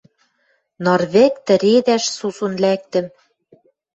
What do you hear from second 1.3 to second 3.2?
тӹредӓш сусун лӓктӹм